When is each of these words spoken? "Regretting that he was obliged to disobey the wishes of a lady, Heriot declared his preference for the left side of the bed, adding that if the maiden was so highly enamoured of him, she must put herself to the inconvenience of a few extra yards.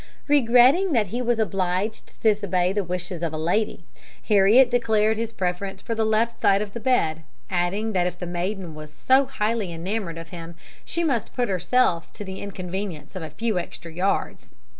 "Regretting 0.27 0.93
that 0.93 1.09
he 1.13 1.21
was 1.21 1.37
obliged 1.37 2.07
to 2.07 2.19
disobey 2.19 2.73
the 2.73 2.83
wishes 2.83 3.21
of 3.21 3.33
a 3.33 3.37
lady, 3.37 3.83
Heriot 4.23 4.71
declared 4.71 5.15
his 5.15 5.31
preference 5.31 5.79
for 5.79 5.93
the 5.93 6.03
left 6.03 6.39
side 6.41 6.59
of 6.63 6.73
the 6.73 6.79
bed, 6.79 7.21
adding 7.51 7.93
that 7.93 8.07
if 8.07 8.17
the 8.17 8.25
maiden 8.25 8.73
was 8.73 8.91
so 8.91 9.25
highly 9.25 9.71
enamoured 9.71 10.17
of 10.17 10.29
him, 10.29 10.55
she 10.83 11.03
must 11.03 11.35
put 11.35 11.49
herself 11.49 12.11
to 12.13 12.23
the 12.23 12.39
inconvenience 12.41 13.15
of 13.15 13.21
a 13.21 13.29
few 13.29 13.59
extra 13.59 13.93
yards. 13.93 14.49